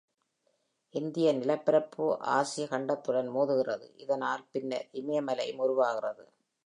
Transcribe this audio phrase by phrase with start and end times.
[0.93, 2.05] இந்திய நிலப்பரப்பு
[2.19, 6.25] ஆசிய கண்டத்துடன் மோதுகிறது, இதனால் பின்னர் இமயமலையும் உருவாகின்றது.